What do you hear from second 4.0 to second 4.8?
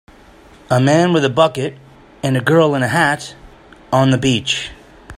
the beach.